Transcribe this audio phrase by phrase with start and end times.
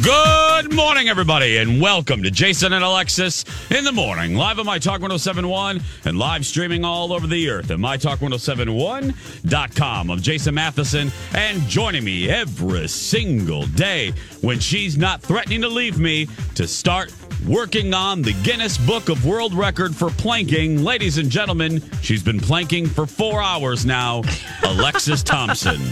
[0.00, 4.78] Good morning, everybody, and welcome to Jason and Alexis in the morning, live on My
[4.78, 10.10] Talk 1071 and live streaming all over the earth at MyTalk1071.com.
[10.10, 15.98] I'm Jason Matheson, and joining me every single day when she's not threatening to leave
[15.98, 17.14] me to start
[17.46, 20.82] working on the Guinness Book of World Record for planking.
[20.82, 24.22] Ladies and gentlemen, she's been planking for four hours now,
[24.62, 25.82] Alexis Thompson.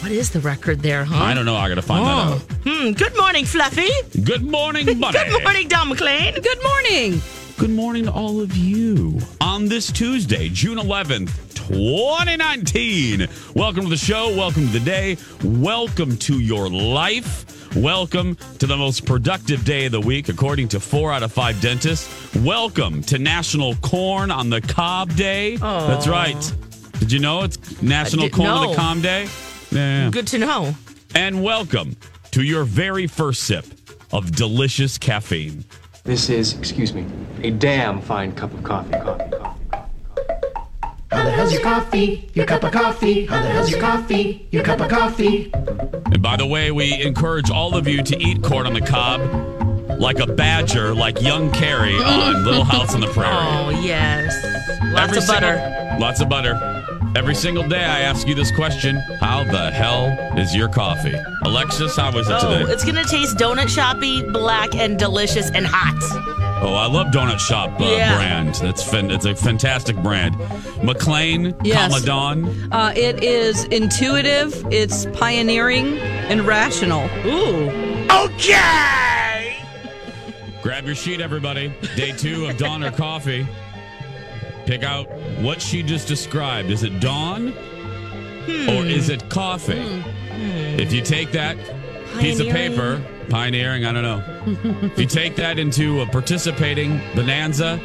[0.00, 1.16] What is the record there, huh?
[1.24, 1.56] I don't know.
[1.56, 2.34] I got to find that Oh.
[2.34, 2.40] out.
[2.64, 2.92] Hmm.
[2.92, 3.88] Good morning, Fluffy.
[4.22, 5.18] Good morning, buddy.
[5.18, 6.34] Good morning, Don McLean.
[6.34, 7.20] Good morning.
[7.58, 13.26] Good morning to all of you on this Tuesday, June 11th, 2019.
[13.54, 14.28] Welcome to the show.
[14.36, 15.16] Welcome to the day.
[15.42, 17.74] Welcome to your life.
[17.76, 21.60] Welcome to the most productive day of the week, according to four out of five
[21.60, 22.08] dentists.
[22.36, 25.56] Welcome to National Corn on the Cob Day.
[25.56, 26.52] That's right.
[27.00, 28.76] Did you know it's National didn't Corn on the.
[28.76, 29.28] Cob Day?
[29.70, 30.10] Yeah.
[30.10, 30.74] Good to know.
[31.14, 31.96] And welcome
[32.32, 33.64] to your very first sip
[34.12, 35.64] of delicious caffeine.
[36.04, 37.04] This is, excuse me,
[37.42, 38.92] a damn fine cup of coffee.
[38.92, 39.54] Coffee, coffee, coffee.
[41.10, 42.30] How the hell's your coffee?
[42.34, 43.26] Your cup of coffee?
[43.26, 44.46] How the hell's your coffee?
[44.50, 45.50] Your cup of coffee?
[45.52, 49.20] And by the way, we encourage all of you to eat corn on the cob
[50.00, 53.34] like a badger, like young Carrie on Little House on the Prairie.
[53.34, 54.34] Oh yes.
[54.92, 55.56] Lots Every of butter.
[55.58, 56.77] single- lots of butter.
[57.16, 60.06] Every single day I ask you this question How the hell
[60.38, 61.14] is your coffee?
[61.44, 62.72] Alexis, how was it Oh, today?
[62.72, 65.96] it's gonna taste donut shoppy, black, and delicious and hot.
[66.60, 68.16] Oh, I love Donut Shop uh, Yeah.
[68.16, 68.54] brand.
[68.56, 70.36] That's fan- it's a fantastic brand.
[70.82, 72.04] McLean, Yes.
[72.04, 72.72] Commodon.
[72.72, 77.08] Uh, it is intuitive, it's pioneering, and rational.
[77.24, 77.70] Ooh.
[78.10, 79.56] Okay!
[80.62, 81.72] Grab your sheet, everybody.
[81.94, 83.46] Day two of Donner Coffee.
[84.68, 86.68] Pick out what she just described.
[86.68, 88.68] Is it Dawn hmm.
[88.68, 89.80] or is it coffee?
[89.80, 90.00] Hmm.
[90.02, 90.78] Hmm.
[90.78, 91.56] If you take that
[92.18, 94.22] piece of paper, pioneering, I don't know.
[94.88, 97.80] if you take that into a participating Bonanza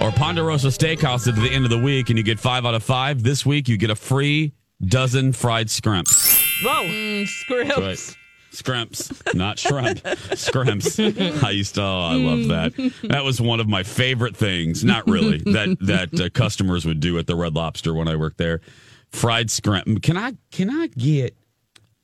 [0.00, 2.82] or Ponderosa Steakhouse at the end of the week and you get five out of
[2.82, 4.52] five, this week you get a free
[4.84, 6.42] dozen fried scrimps.
[6.64, 7.24] Whoa.
[7.24, 7.78] Scripts.
[7.78, 8.16] Right.
[8.52, 10.00] Scrimps, not shrimp.
[10.34, 10.98] Scrimps.
[10.98, 11.82] I used to.
[11.82, 12.92] Oh, I love that.
[13.08, 14.84] That was one of my favorite things.
[14.84, 18.38] Not really that that uh, customers would do at the Red Lobster when I worked
[18.38, 18.60] there.
[19.10, 20.02] Fried scrimp.
[20.02, 21.36] Can I can I get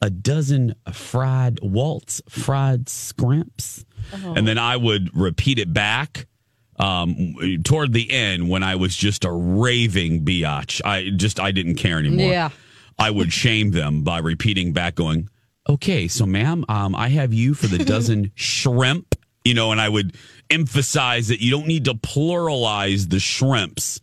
[0.01, 3.85] a dozen fried Waltz fried scrimps?
[4.13, 6.27] And then I would repeat it back
[6.79, 10.81] um toward the end when I was just a raving biatch.
[10.85, 12.31] I just I didn't care anymore.
[12.31, 12.51] Yeah.
[12.99, 15.29] I would shame them by repeating back, going,
[15.69, 19.89] "Okay, so ma'am, um, I have you for the dozen shrimp." You know, and I
[19.89, 20.17] would
[20.51, 24.01] emphasize that you don't need to pluralize the shrimps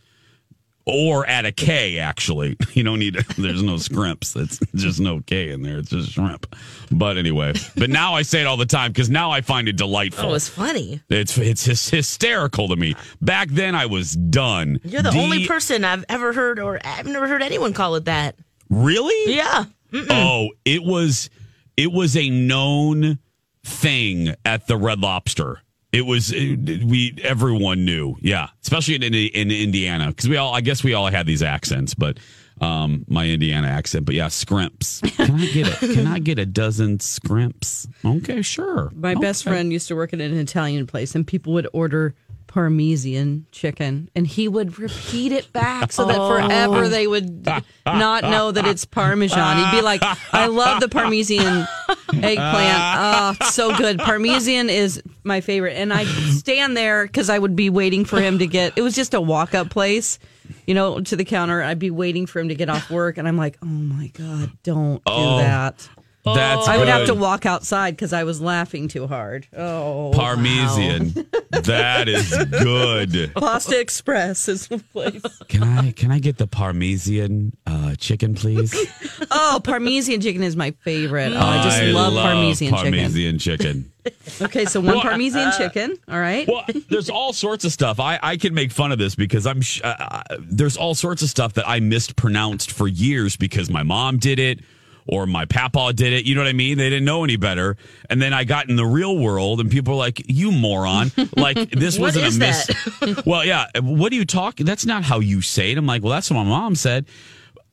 [0.86, 2.00] or add a K.
[2.00, 3.16] Actually, you don't need.
[3.16, 4.36] to, There's no scrimps.
[4.36, 5.80] It's just no K in there.
[5.80, 6.56] It's just shrimp.
[6.92, 9.76] But anyway, but now I say it all the time because now I find it
[9.78, 10.30] delightful.
[10.32, 11.02] Oh, it's funny.
[11.10, 12.96] It's it's hysterical to me.
[13.22, 14.80] Back then, I was done.
[14.84, 18.06] You're the D- only person I've ever heard, or I've never heard anyone call it
[18.06, 18.36] that.
[18.70, 19.36] Really?
[19.36, 19.66] Yeah.
[20.10, 21.30] Oh, it was
[21.78, 23.20] it was a known
[23.64, 25.62] thing at the Red Lobster.
[25.92, 30.62] It was it, we everyone knew, yeah, especially in in Indiana because we all I
[30.62, 32.18] guess we all had these accents, but
[32.62, 35.02] um my Indiana accent, but yeah, scrimps.
[35.18, 37.88] Can I get a Can I get a dozen scrimps?
[38.04, 38.92] Okay, sure.
[38.96, 42.16] My best friend used to work at an Italian place, and people would order
[42.48, 46.90] Parmesan chicken, and he would repeat it back so that forever oh.
[46.90, 47.48] they would
[47.86, 49.58] not know that it's Parmesan.
[49.58, 50.02] He'd be like,
[50.32, 51.68] "I love the Parmesan
[52.14, 53.38] eggplant.
[53.42, 54.00] Oh, so good.
[54.00, 58.40] Parmesan is my favorite." And I'd stand there because I would be waiting for him
[58.40, 58.74] to get.
[58.76, 60.20] It was just a walk-up place,
[60.68, 61.62] you know, to the counter.
[61.62, 64.52] I'd be waiting for him to get off work, and I'm like, oh my god,
[64.64, 65.90] don't Oh, do that.
[66.26, 69.48] That's I would have to walk outside because I was laughing too hard.
[69.56, 71.28] Oh, Parmesan.
[71.64, 73.32] That is good.
[73.36, 75.22] Pasta Express is the place.
[75.48, 78.74] Can I can I get the Parmesan uh, chicken, please?
[79.32, 81.32] Oh, Parmesan chicken is my favorite.
[81.34, 82.94] Oh, I just love, Parmesan, chicken.
[82.94, 83.92] Parmesan chicken.
[84.42, 85.96] Okay, so one Well, Parmesan chicken.
[86.10, 86.46] All right.
[86.48, 88.00] Well, there's all sorts of stuff.
[88.02, 91.22] I, I can make fun of this because I'm sh- uh, uh, there's all sorts
[91.22, 94.60] of stuff that I mispronounced for years because my mom did it
[95.08, 96.26] or my papa did it.
[96.26, 96.78] You know what I mean?
[96.78, 97.78] They didn't know any better.
[98.10, 101.70] And then I got in the real world and people were like, "You moron!" Like
[101.72, 103.24] this wasn't a miss.
[103.26, 103.66] well, yeah.
[103.82, 104.66] What are you talking?
[104.66, 105.78] That's not how you say it.
[105.78, 107.06] I'm like, well, that's what my mom said.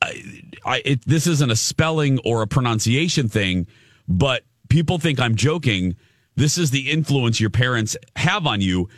[0.03, 0.23] I,
[0.65, 3.67] I it, this isn't a spelling or a pronunciation thing,
[4.09, 5.97] but people think I'm joking.
[6.37, 8.89] This is the influence your parents have on you.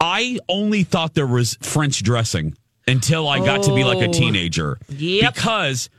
[0.00, 2.54] I only thought there was French dressing
[2.86, 4.12] until I got to be like a Oh.
[4.12, 4.78] teenager.
[4.88, 5.34] Yep.
[5.34, 5.90] Because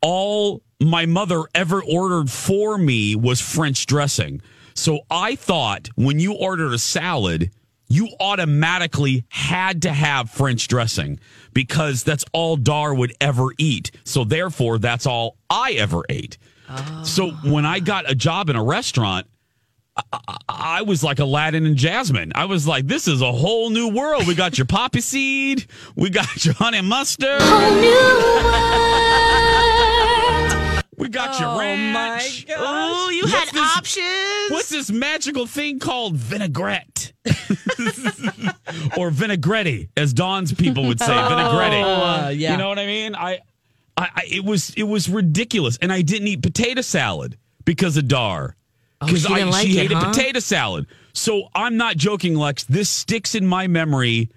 [0.00, 4.40] all my mother ever ordered for me was French dressing.
[4.74, 7.50] So I thought when you ordered a salad,
[7.88, 11.18] you automatically had to have French dressing
[11.52, 13.90] because that's all Dar would ever eat.
[14.04, 16.38] So therefore, that's all I ever ate.
[17.02, 19.26] So when I got a job in a restaurant,
[20.48, 22.30] I was like Aladdin and Jasmine.
[22.36, 24.28] I was like, this is a whole new world.
[24.28, 25.66] We got your poppy seed,
[25.96, 27.40] we got your honey mustard,
[31.00, 32.46] we got your ranch.
[32.56, 34.50] Oh, you What's had this- options.
[34.50, 37.12] What's this magical thing called vinaigrette?
[38.96, 41.72] or vinaigrette, as Dawn's people would say, vinaigrette.
[41.72, 42.52] Uh, yeah.
[42.52, 43.14] You know what I mean?
[43.14, 43.40] I,
[43.96, 48.06] I, I, it was it was ridiculous, and I didn't eat potato salad because of
[48.08, 48.56] Dar.
[49.00, 50.12] Because Oh, she I like she it, hated huh?
[50.12, 50.86] potato salad.
[51.14, 52.64] So I'm not joking, Lex.
[52.64, 54.30] This sticks in my memory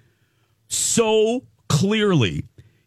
[0.68, 2.44] so clearly.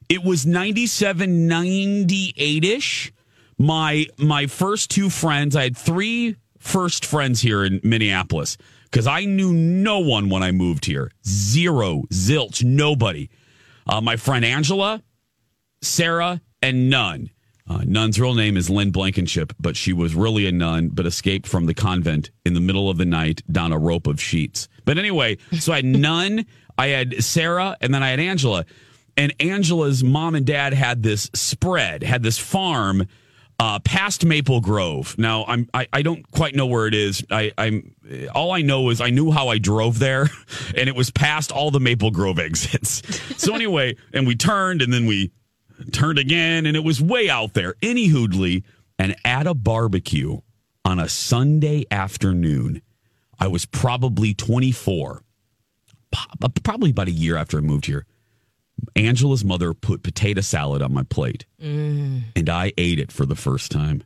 [0.09, 3.11] It was 97, 98 ish.
[3.57, 9.25] My my first two friends, I had three first friends here in Minneapolis because I
[9.25, 11.11] knew no one when I moved here.
[11.25, 13.29] Zero, zilch, nobody.
[13.87, 15.01] Uh, my friend Angela,
[15.81, 17.29] Sarah, and Nun.
[17.69, 21.47] Uh, Nun's real name is Lynn Blankenship, but she was really a nun, but escaped
[21.47, 24.69] from the convent in the middle of the night down a rope of sheets.
[24.85, 26.45] But anyway, so I had Nun,
[26.77, 28.65] I had Sarah, and then I had Angela.
[29.17, 33.05] And Angela's mom and dad had this spread, had this farm
[33.59, 35.15] uh, past Maple Grove.
[35.17, 37.23] Now I'm I, I don't quite know where it is.
[37.31, 37.95] I, I'm
[38.33, 40.29] all I know is I knew how I drove there,
[40.75, 43.01] and it was past all the Maple Grove exits.
[43.41, 45.31] So anyway, and we turned, and then we
[45.91, 47.75] turned again, and it was way out there.
[47.81, 48.63] Any hoodly,
[48.99, 50.39] and at a barbecue
[50.85, 52.81] on a Sunday afternoon,
[53.39, 55.23] I was probably 24,
[56.63, 58.05] probably about a year after I moved here.
[58.95, 63.71] Angela's mother put potato salad on my plate, and I ate it for the first
[63.71, 64.03] time,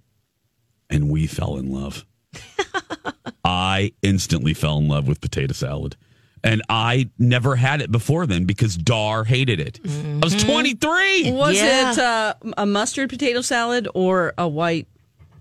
[0.89, 2.05] and we fell in love.
[3.43, 5.95] I instantly fell in love with potato salad.
[6.43, 9.79] And I never had it before then because Dar hated it.
[9.85, 11.31] I was 23.
[11.33, 11.91] Was Yeah.
[11.91, 14.87] it uh, a mustard potato salad or a white?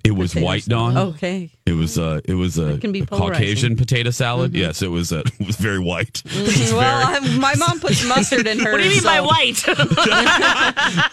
[0.03, 0.95] It was potato white salad?
[0.95, 1.09] dawn.
[1.15, 1.51] Okay.
[1.67, 3.35] It was uh it was a, can be a polarizing.
[3.47, 4.55] Caucasian potato salad.
[4.55, 6.23] Yes, it was uh, it was very white.
[6.25, 8.73] It was Well, very- I, my mom puts mustard in hers.
[8.73, 11.11] what do you mean by so, white?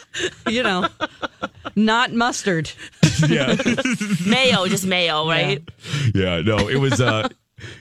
[0.50, 0.88] You know,
[1.76, 2.72] not mustard.
[3.28, 3.56] yeah.
[4.26, 5.62] mayo, just mayo, right?
[6.16, 7.28] yeah, no, it was uh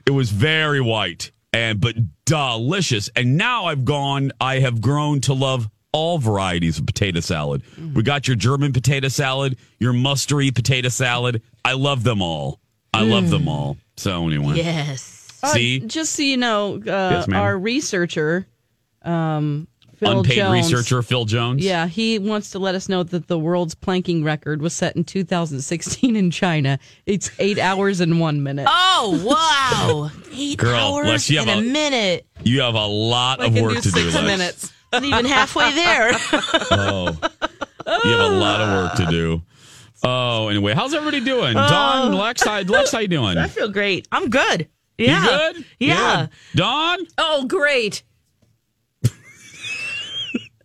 [0.07, 1.95] it was very white and but
[2.27, 3.09] delicious.
[3.17, 7.63] And now I've gone I have grown to love all varieties of potato salad.
[7.95, 11.41] We got your German potato salad, your mustardy potato salad.
[11.65, 12.61] I love them all.
[12.93, 13.79] I love them all.
[13.97, 14.57] So anyway.
[14.57, 15.39] Yes.
[15.43, 15.81] Uh, See?
[15.81, 16.79] just so you know, uh,
[17.27, 18.47] Yes, our researcher,
[19.03, 21.65] um, Phil Unpaid Jones, researcher Phil Jones.
[21.65, 25.05] Yeah, he wants to let us know that the world's planking record was set in
[25.05, 26.79] 2016 in China.
[27.07, 28.67] It's eight hours and one minute.
[28.69, 30.11] Oh wow!
[30.39, 32.27] Eight Girl, hours Lex, you in have a a- minute.
[32.43, 34.01] You have a lot I of can work do to do.
[34.11, 34.27] six Lex.
[34.27, 34.73] minutes.
[34.93, 36.11] Not even halfway there.
[36.71, 37.17] Oh,
[38.05, 39.43] you have a lot of work to do.
[40.03, 41.55] Oh, anyway, how's everybody doing?
[41.55, 43.39] Don, Lex, how, Lex, how you doing?
[43.39, 44.07] I feel great.
[44.13, 44.69] I'm good.
[44.99, 45.23] Yeah.
[45.23, 45.65] You good?
[45.81, 46.27] Yeah.
[46.55, 48.03] Don, Oh, great!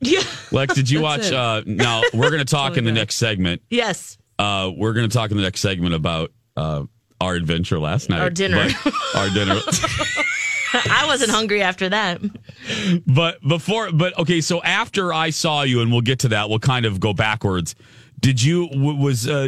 [0.03, 0.21] Yeah.
[0.51, 1.31] Lex, did you watch?
[1.31, 3.61] Uh, now we're going to talk in the next segment.
[3.69, 4.17] Yes.
[4.39, 6.85] Uh, we're going to talk in the next segment about uh,
[7.19, 8.19] our adventure last night.
[8.19, 8.67] Our dinner.
[9.15, 9.59] Our dinner.
[10.89, 12.21] I wasn't hungry after that.
[13.05, 16.59] but before, but okay, so after I saw you, and we'll get to that, we'll
[16.59, 17.75] kind of go backwards.
[18.21, 19.47] Did you was uh,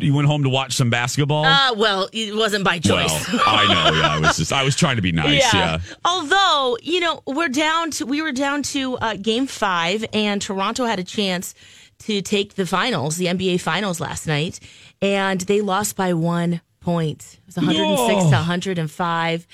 [0.00, 1.44] you went home to watch some basketball?
[1.44, 3.28] Uh, well, it wasn't by well, choice.
[3.46, 3.98] I know.
[3.98, 5.52] Yeah, I was just I was trying to be nice.
[5.52, 5.78] Yeah.
[6.06, 10.86] Although, you know, we're down to we were down to uh, game five, and Toronto
[10.86, 11.54] had a chance
[12.00, 14.58] to take the finals, the NBA finals last night,
[15.02, 17.38] and they lost by one point.
[17.42, 19.46] It was 106 to 105.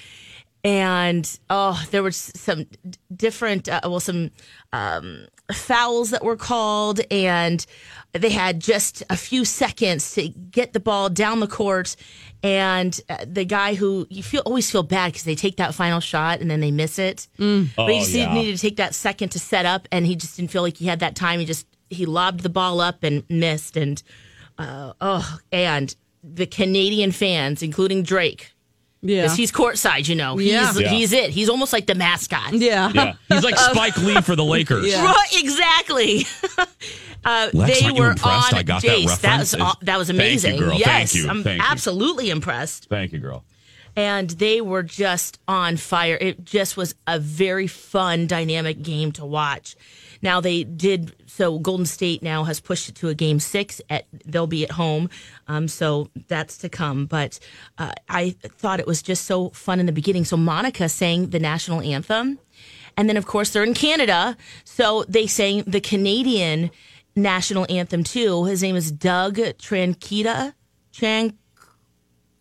[0.62, 2.66] And oh, there were some
[3.14, 4.30] different, uh, well, some
[4.72, 7.64] um, fouls that were called, and
[8.12, 11.96] they had just a few seconds to get the ball down the court.
[12.42, 16.00] And uh, the guy who you feel always feel bad because they take that final
[16.00, 17.26] shot and then they miss it.
[17.36, 18.32] But he Oh, just yeah.
[18.32, 20.86] needed to take that second to set up, and he just didn't feel like he
[20.86, 21.40] had that time.
[21.40, 23.76] He just he lobbed the ball up and missed.
[23.78, 24.02] And
[24.58, 28.52] uh, oh, and the Canadian fans, including Drake,
[29.02, 29.22] Yeah.
[29.22, 30.66] because he's courtside, you know, Yeah.
[30.72, 30.88] he's Yeah.
[30.90, 31.30] he's it.
[31.30, 32.52] He's almost like the mascot.
[32.52, 32.90] yeah.
[32.94, 33.12] Yeah.
[33.28, 34.86] He's like Spike Lee for the Lakers.
[34.86, 35.04] Yeah.
[35.04, 36.26] Right, exactly.
[37.24, 39.04] uh, Lex, they were impressed on I got that Jace.
[39.06, 39.52] That reference?
[39.54, 40.56] was aw- that was Thank you, amazing.
[40.58, 40.70] girl.
[40.70, 41.28] Thank Yes, you.
[41.28, 41.68] I'm Thank you.
[41.68, 42.88] absolutely impressed.
[42.88, 43.44] Thank you, girl.
[43.96, 46.16] And they were just on fire.
[46.20, 49.76] It just was a very fun, dynamic game to watch.
[50.22, 51.58] Now they did so.
[51.58, 53.80] Golden State now has pushed it to a game six.
[53.88, 55.10] At they'll be at home,
[55.48, 57.06] um, so that's to come.
[57.06, 57.38] But
[57.78, 60.24] uh, I thought it was just so fun in the beginning.
[60.24, 62.38] So Monica sang the national anthem,
[62.96, 66.70] and then of course they're in Canada, so they sang the Canadian
[67.16, 68.44] national anthem too.
[68.44, 70.54] His name is Doug Tranquita.
[70.92, 71.34] Tran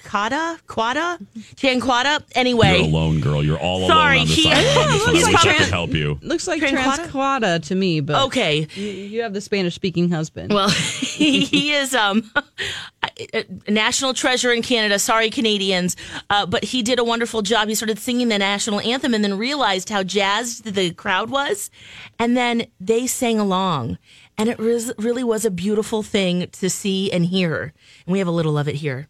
[0.04, 0.58] Quada?
[0.68, 1.20] Quada?
[1.56, 2.24] Chanquada?
[2.36, 2.78] Anyway.
[2.78, 3.44] You're alone, girl.
[3.44, 5.16] You're all Sorry, alone on this he- island on this one.
[5.16, 6.20] He's I wish I probably- could help you.
[6.22, 7.04] Looks like Tranquada?
[7.04, 8.68] Transquada to me, but Okay.
[8.76, 10.54] you, you have the Spanish speaking husband.
[10.54, 12.32] Well, he, he is um,
[13.34, 15.00] a, a national treasure in Canada.
[15.00, 15.96] Sorry, Canadians.
[16.30, 17.68] Uh, but he did a wonderful job.
[17.68, 21.70] He started singing the national anthem and then realized how jazzed the crowd was.
[22.18, 23.98] And then they sang along.
[24.38, 27.74] And it was, really was a beautiful thing to see and hear.
[28.06, 29.08] And we have a little of it here.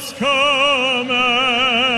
[0.00, 1.90] In all of us command.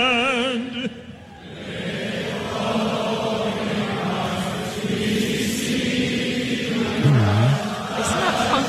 [8.01, 8.65] Isn't that fun?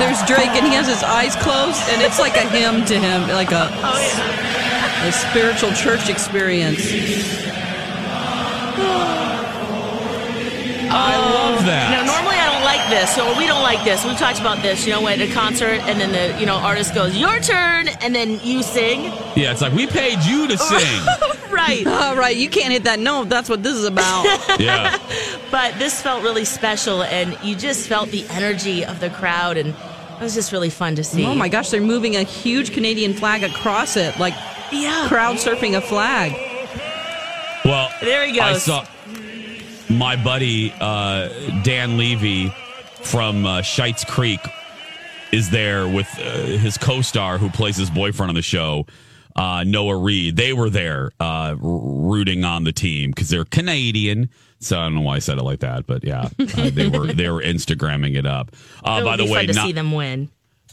[0.00, 3.28] There's Drake, and he has his eyes closed, and it's like a hymn to him,
[3.28, 6.80] like a, Oh, a spiritual church experience.
[10.92, 11.88] I love that.
[11.92, 14.04] Now, normally I don't like this, or we don't like this.
[14.04, 16.94] We've talked about this, you know, at a concert, and then the you know artist
[16.94, 19.04] goes, "Your turn," and then you sing.
[19.34, 21.02] Yeah, it's like we paid you to sing.
[21.50, 21.86] right.
[22.02, 23.28] All right, you can't hit that note.
[23.28, 24.24] That's what this is about.
[24.60, 24.98] yeah.
[25.50, 29.70] But this felt really special, and you just felt the energy of the crowd, and
[29.70, 31.24] it was just really fun to see.
[31.26, 34.34] oh my gosh, they're moving a huge Canadian flag across it, like
[34.70, 35.06] Yeah.
[35.08, 36.32] crowd surfing a flag.
[37.64, 38.40] Well, There he goes.
[38.40, 38.84] I saw
[39.88, 41.28] my buddy uh,
[41.62, 42.52] Dan Levy
[43.02, 44.40] from uh, Schitt's Creek
[45.32, 48.86] is there with uh, his co-star who plays his boyfriend on the show,
[49.34, 50.36] uh, Noah Reid.
[50.36, 54.28] They were there uh, r- rooting on the team because they're Canadian.
[54.60, 57.12] So I don't know why I said it like that, but yeah, uh, they were
[57.12, 58.54] they were Instagramming it up.
[58.84, 60.28] Uh, by the way, to not- see them win.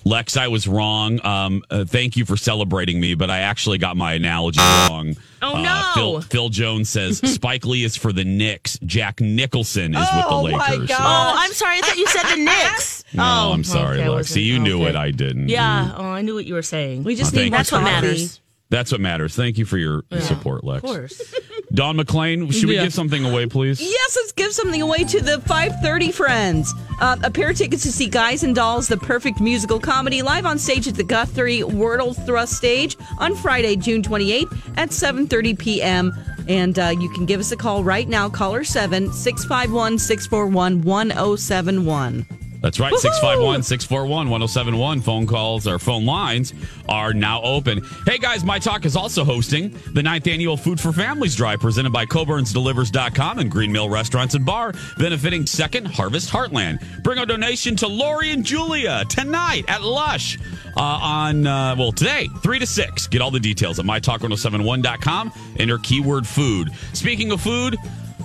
[0.06, 1.24] Lex, I was wrong.
[1.26, 5.16] Um, uh, thank you for celebrating me, but I actually got my analogy wrong.
[5.42, 5.92] Oh, Uh, no.
[5.94, 8.78] Phil, Phil Jones says Spike Lee is for the Knicks.
[8.86, 10.92] Jack Nicholson is Oh, with the my Lakers.
[10.92, 11.78] Oh, I'm sorry.
[11.78, 12.96] I thought you said the Knicks.
[13.12, 14.28] No, oh, I'm sorry, okay, I Lex.
[14.30, 14.90] See, wasn't- you knew okay.
[14.92, 14.96] it.
[14.96, 15.50] I didn't.
[15.50, 15.94] Yeah.
[15.98, 17.04] Oh, I knew what you were saying.
[17.04, 17.92] We just Oh, need thank more you That's what coffee.
[18.08, 18.40] matters.
[18.72, 19.36] That's what matters.
[19.36, 20.84] Thank you for your support, Lex.
[20.84, 21.36] Of course.
[21.74, 22.84] Don McClain, should we Yeah.
[22.84, 23.80] give something away, please?
[23.82, 26.74] Yes, let's give something away to the 530 friends.
[27.00, 30.46] Uh, a pair of tickets to see Guys and Dolls, the perfect musical comedy, live
[30.46, 36.14] on stage at the Guthrie Wurtele Thrust stage on Friday, June 28th at 7.30 p.m.
[36.48, 38.30] And uh, you can give us a call right now.
[38.30, 42.26] Caller 7 651 641 1071.
[42.62, 42.94] That's right.
[42.94, 45.02] 651 641 1071.
[45.02, 46.54] Phone calls or phone lines
[46.88, 47.82] are now open.
[48.06, 51.92] Hey, guys, My Talk is also hosting the ninth annual Food for Families Drive presented
[51.92, 57.04] by Coborn'sDelivers.com and Green Mill Restaurants and Bar, benefiting Second Harvest Heartland.
[57.04, 60.38] Bring a donation to Lori and Julia tonight at Lush
[60.76, 63.08] uh, on, uh, well, today, 3 to 6.
[63.08, 65.32] Get all the details at MyTalk1071.com.
[65.58, 66.70] Enter keyword food.
[66.94, 67.78] Speaking of food,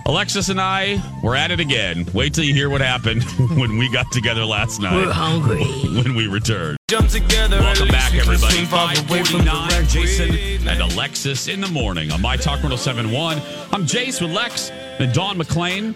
[0.07, 2.07] Alexis and I were at it again.
[2.13, 3.23] Wait till you hear what happened
[3.59, 4.95] when we got together last night.
[4.95, 5.65] We're hungry.
[6.05, 6.77] When we returned.
[6.89, 7.61] Jump together.
[7.61, 8.59] Welcome back, everybody.
[8.59, 9.87] Away from the 549.
[9.87, 13.39] Jason and Alexis in the morning on My Talk 1071.
[13.73, 15.95] I'm Jace with Lex and Dawn McClain.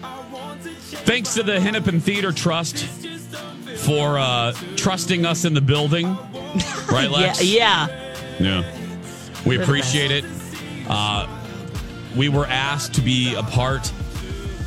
[1.05, 2.85] Thanks to the Hennepin Theater Trust
[3.79, 6.17] for uh, trusting us in the building.
[6.91, 7.17] Right, Yeah.
[7.17, 7.43] Lex?
[7.43, 7.87] Yeah.
[8.39, 8.75] Yeah.
[9.45, 10.25] We appreciate it.
[10.87, 11.27] Uh,
[12.15, 13.91] we were asked to be a part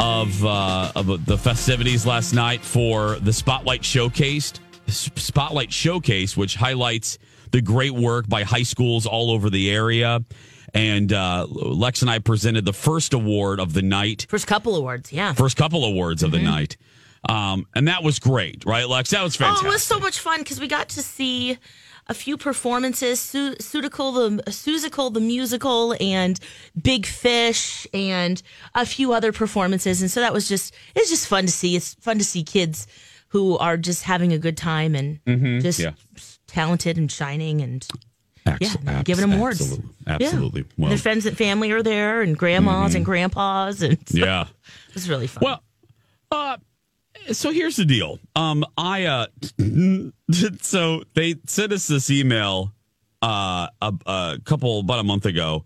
[0.00, 4.52] of uh, of the festivities last night for the Spotlight Showcase.
[4.88, 7.18] Spotlight Showcase, which highlights
[7.50, 10.24] the great work by high schools all over the area.
[10.74, 15.12] And uh, Lex and I presented the first award of the night, First couple awards,
[15.12, 15.34] yeah.
[15.34, 16.76] first couple awards of the night.
[17.28, 19.10] Um, and that was great, right, Lex?
[19.10, 19.66] That was fantastic.
[19.66, 21.58] Oh, it was so much fun because we got to see
[22.12, 26.38] a few performances, Su- Sudical the Seussical the musical, and
[26.80, 28.40] Big Fish, and
[28.74, 31.74] a few other performances, and so that was just it's just fun to see.
[31.74, 32.86] It's fun to see kids
[33.28, 35.18] who are just having a good time and
[35.62, 35.92] just yeah.
[36.46, 37.86] talented and shining and
[38.44, 39.60] Abs- yeah, abs- giving them awards.
[39.62, 39.90] Absolutely.
[40.06, 40.14] Yeah.
[40.14, 40.60] Absolutely.
[40.60, 44.42] And Well, their friends and family are there, and grandmas and grandpas, and so yeah.
[44.88, 45.42] it was really fun.
[45.44, 45.62] Well,
[46.30, 46.56] uh,
[47.32, 48.18] so here's the deal.
[48.36, 49.26] Um, I uh,
[50.60, 52.72] so they sent us this email
[53.22, 55.64] uh a, a couple about a month ago,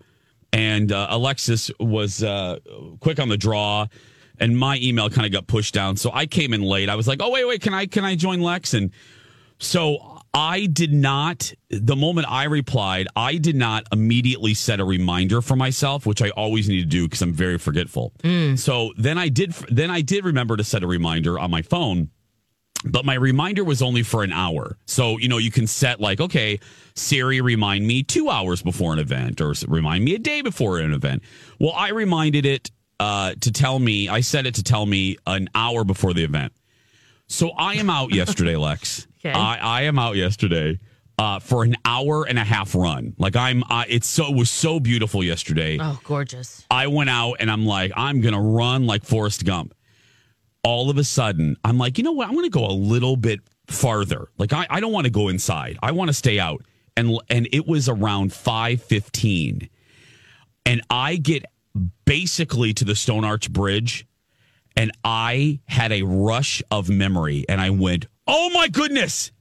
[0.53, 2.59] and uh, Alexis was uh
[3.01, 3.87] quick on the draw,
[4.39, 5.97] and my email kind of got pushed down.
[5.97, 6.89] So I came in late.
[6.89, 8.75] I was like, oh wait, wait, can I can I join Lex?
[8.75, 8.91] And
[9.59, 15.41] so I did not, the moment I replied, I did not immediately set a reminder
[15.41, 18.13] for myself, which I always need to do because I'm very forgetful.
[18.57, 22.11] So then I did, then I did remember to set a reminder on my phone.
[22.85, 24.77] But my reminder was only for an hour.
[24.85, 26.61] So, you know, you can set like, okay,
[26.95, 30.93] Siri, remind me two hours before an event or remind me a day before an
[30.93, 31.23] event.
[31.59, 35.49] Well, I reminded it uh, to tell me, I set it to tell me an
[35.55, 36.53] hour before the event.
[37.29, 39.07] So I am out yesterday, Lex.
[39.25, 39.33] Okay.
[39.33, 40.79] I, I am out yesterday
[41.19, 43.15] uh, for an hour and a half run.
[43.19, 45.79] Like I'm, uh, it's so it was so beautiful yesterday.
[45.81, 46.65] oh, gorgeous!
[46.71, 49.75] I went out and I'm like, I'm gonna run like Forrest Gump.
[50.63, 52.29] All of a sudden, I'm like, you know what?
[52.29, 54.29] I'm gonna go a little bit farther.
[54.39, 55.79] Like I, I don't want to go inside.
[55.83, 56.65] I want to stay out.
[56.97, 59.69] And and it was around five fifteen,
[60.65, 61.45] and I get
[62.07, 64.06] basically to the Stone Arch Bridge,
[64.77, 69.33] and I had a rush of memory, and I went, "Oh my goodness,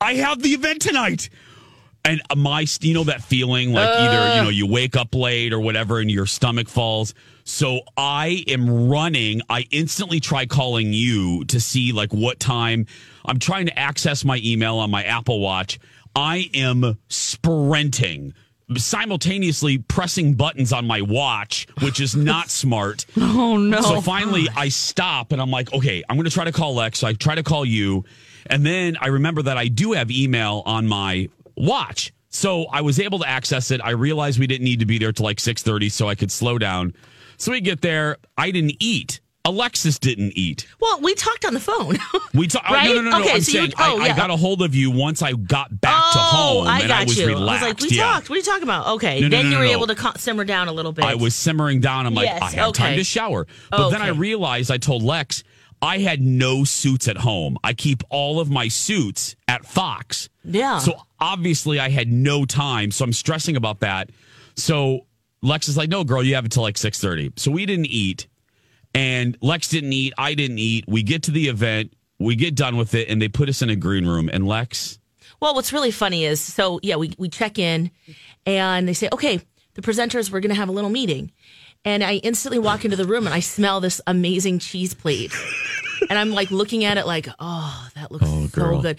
[0.00, 1.30] I have the event tonight."
[2.04, 5.58] And my, you know, that feeling like either, you know, you wake up late or
[5.58, 7.14] whatever and your stomach falls.
[7.42, 9.40] So I am running.
[9.50, 12.86] I instantly try calling you to see like what time
[13.24, 15.80] I'm trying to access my email on my Apple Watch.
[16.14, 18.34] I am sprinting,
[18.76, 23.06] simultaneously pressing buttons on my watch, which is not smart.
[23.16, 23.80] Oh no!
[23.80, 27.00] So finally, I stop and I'm like, okay, I'm going to try to call Lex.
[27.00, 28.04] So I try to call you.
[28.46, 32.12] And then I remember that I do have email on my watch.
[32.28, 33.80] So I was able to access it.
[33.82, 36.58] I realized we didn't need to be there till like 6:30 so I could slow
[36.58, 36.94] down.
[37.38, 39.20] So we get there, I didn't eat.
[39.46, 40.66] Alexis didn't eat.
[40.80, 41.96] Well, we talked on the phone.
[42.34, 42.68] We talked.
[42.70, 42.88] Uh, right?
[42.88, 43.20] No, no, no, no.
[43.20, 44.12] Okay, I'm so you- saying oh, I, yeah.
[44.12, 46.80] I got a hold of you once I got back to oh, home, Oh, I
[46.80, 47.26] and got I was you.
[47.28, 47.64] relaxed.
[47.64, 48.02] I was like, we yeah.
[48.02, 48.28] talked.
[48.28, 48.86] What are you talking about?
[48.96, 49.20] Okay.
[49.20, 51.04] No, then you were able to simmer down a little bit.
[51.04, 52.06] I was simmering down.
[52.06, 53.46] I'm like, Yes, I have time to shower.
[53.70, 55.44] But then I realized I told Lex
[55.82, 57.58] I had no suits at home.
[57.62, 60.28] I keep all of my suits at Fox.
[60.44, 60.78] Yeah.
[60.78, 62.90] So obviously I had no time.
[62.90, 64.10] So I'm stressing about that.
[64.56, 65.06] So
[65.42, 67.38] Lex is like, no, girl, you have until like 6.30.
[67.38, 68.26] So we didn't eat.
[68.96, 70.14] And Lex didn't eat.
[70.16, 70.84] I didn't eat.
[70.88, 71.92] We get to the event.
[72.18, 73.08] We get done with it.
[73.08, 74.30] And they put us in a green room.
[74.32, 74.98] And Lex,
[75.40, 77.90] Well, what's really funny is so yeah, we we check in,
[78.46, 79.40] and they say, okay,
[79.74, 81.32] the presenters, we're going to have a little meeting,
[81.84, 85.34] and I instantly walk into the room and I smell this amazing cheese plate,
[86.08, 88.82] and I'm like looking at it like, oh, that looks oh, so girl.
[88.82, 88.98] good.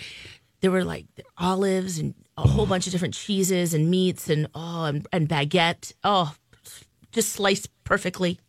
[0.61, 1.05] There were like
[1.37, 2.67] olives and a whole oh.
[2.67, 6.35] bunch of different cheeses and meats and oh and, and baguette, oh,
[7.11, 8.39] just sliced perfectly.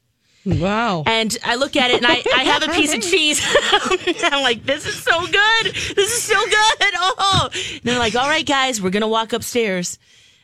[0.44, 1.02] Wow.
[1.06, 3.40] And I look at it and I, I have a piece of cheese.
[4.24, 5.66] I'm like, this is so good.
[5.66, 6.54] This is so good.
[7.20, 7.48] Oh.
[7.52, 9.98] And they're like, all right, guys, we're going to walk upstairs.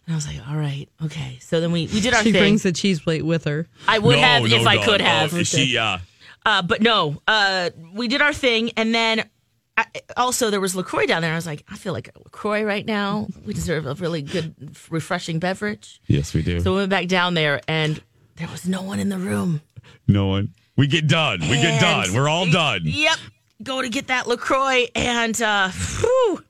[0.07, 1.38] And I was like, all right, okay.
[1.40, 2.24] So then we, we did our thing.
[2.26, 2.40] She thing.
[2.42, 3.66] brings the cheese plate with her.
[3.88, 4.85] I would No, have no, if I no.
[4.85, 5.35] could have.
[5.35, 6.00] Oh, she, yeah.
[6.44, 8.70] Uh, but no, uh, we did our thing.
[8.76, 9.28] And then
[9.76, 11.33] I, also there was LaCroix down there.
[11.33, 13.28] I was like, I feel like LaCroix right now.
[13.46, 14.54] We deserve a really good,
[14.90, 16.00] refreshing beverage.
[16.07, 16.61] Yes, we do.
[16.61, 18.02] So we went back down there and
[18.37, 19.62] there was no one in the room.
[20.09, 20.55] No one.
[20.77, 21.40] We get done.
[21.40, 22.14] We get And- done.
[22.14, 22.81] We're all done.
[22.85, 23.18] Yep.
[23.62, 26.42] Go to get that LaCroix and uh whew,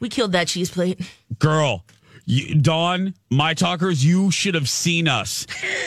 [0.00, 1.00] we killed that cheese plate.
[1.38, 1.84] Girl,
[2.26, 5.46] you, Dawn, my talkers, you should have seen us.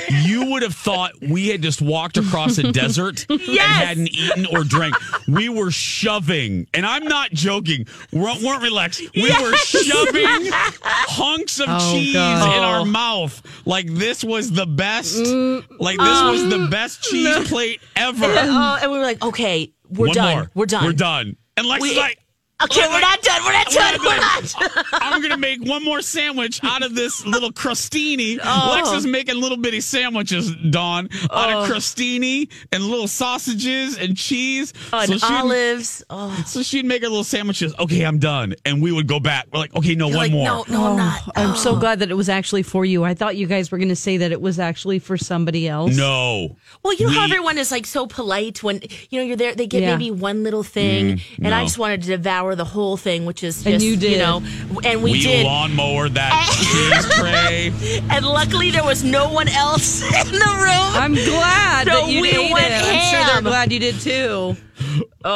[0.09, 4.63] You would have thought we had just walked across a desert and hadn't eaten or
[4.63, 4.95] drank.
[5.27, 7.87] We were shoving, and I'm not joking.
[8.13, 9.01] Weren't, weren't we, Lex?
[9.15, 10.49] We were shoving
[10.81, 12.57] hunks of Oh, cheese God.
[12.57, 12.85] in our oh.
[12.85, 15.17] mouth like this was the best.
[15.17, 18.25] Mm, like this was the um, best cheese plate ever.
[18.25, 20.35] Oh, and we were like, okay, we're One done.
[20.37, 20.51] more.
[20.53, 20.85] We're done.
[20.85, 21.35] We're done.
[21.55, 22.19] And Lex We- is like,
[22.63, 23.43] Okay, we're not done.
[23.45, 23.99] We're not done.
[23.99, 24.85] We're We're not not.
[24.93, 28.39] I'm gonna make one more sandwich out of this little crostini.
[28.43, 28.71] Oh.
[28.73, 31.71] Lex is making little bitty sandwiches, Dawn, out of oh.
[31.73, 34.73] crostini and little sausages and cheese.
[34.91, 36.03] Oh, and she'd- olives.
[36.09, 37.75] Oh, So she'd make her little sandwiches.
[37.77, 39.45] Okay, I'm done, and we would go back.
[39.53, 40.45] We're like, okay, no, You're one like, more.
[40.45, 41.21] No, no, I'm not.
[41.27, 43.03] Oh, I'm so glad that it was actually for you.
[43.03, 45.95] I thought you guys were going to say that it was actually for somebody else.
[45.95, 46.55] No.
[46.83, 49.53] Well, you know how everyone is like so polite when you know you're there.
[49.53, 49.95] They get Yeah.
[49.95, 53.43] maybe one little thing, mm, and I just wanted to devour the whole thing, which
[53.43, 54.19] is just And you did.
[54.19, 54.41] know,
[54.83, 55.45] and we, We, did.
[55.45, 56.33] lawnmower that
[57.11, 58.01] cheese tray.
[58.09, 60.93] And luckily, there was no one else in the room.
[61.03, 62.81] I'm glad So that you we ate went it.
[62.83, 64.55] I'm sure they're glad you did too.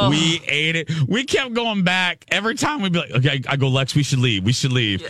[0.09, 0.89] We ate it.
[1.09, 2.23] We kept going back.
[2.31, 4.45] Every time we'd be like, okay, I go, Lex, we should leave.
[4.45, 5.03] We should leave.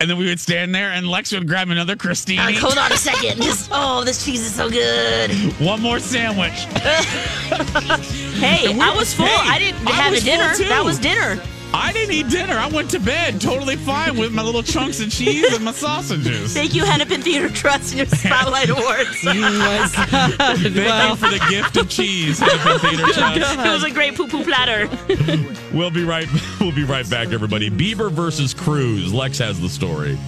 [0.00, 2.38] And then we would stand there, and Lex would grab another crostini.
[2.38, 3.40] Like, hold on a second.
[3.40, 5.30] Just, oh, this cheese is so good.
[5.60, 6.66] One more sandwich.
[8.38, 9.26] Hey, we- I was full.
[9.26, 10.54] hey, I didn't I have a dinner.
[10.68, 11.40] That was dinner.
[11.74, 12.54] I didn't eat dinner.
[12.54, 16.54] I went to bed totally fine with my little chunks of cheese and my sausages.
[16.54, 19.22] Thank you, Hennepin Theater Trust, and your Spotlight Awards.
[19.22, 19.90] God.
[19.90, 22.38] Thank you for the gift of cheese.
[22.38, 23.36] Hennepin Theater Trust.
[23.58, 24.88] it was a great poo poo platter.
[25.72, 26.28] We'll be right.
[26.60, 27.70] We'll be right back, everybody.
[27.70, 29.12] Bieber versus Cruz.
[29.12, 30.18] Lex has the story.